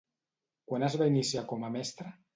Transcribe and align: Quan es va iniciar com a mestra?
Quan 0.71 0.87
es 0.89 0.95
va 1.03 1.11
iniciar 1.13 1.47
com 1.53 1.69
a 1.69 1.71
mestra? 1.77 2.15